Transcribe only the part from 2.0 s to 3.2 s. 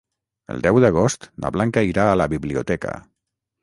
a la biblioteca.